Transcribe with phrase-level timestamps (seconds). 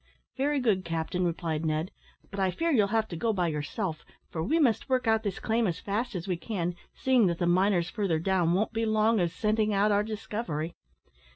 [0.35, 1.91] "Very good, captain," replied Ned;
[2.31, 5.37] "but I fear you'll have to go by yourself, for we must work out this
[5.37, 9.19] claim as fast as we can, seeing that the miners further down won't be long
[9.19, 10.73] of scenting out our discovery."